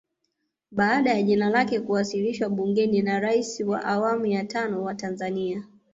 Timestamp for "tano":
4.45-4.83